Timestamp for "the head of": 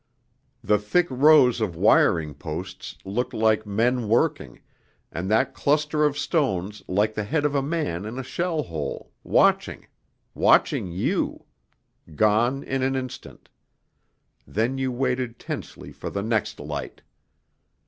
7.13-7.53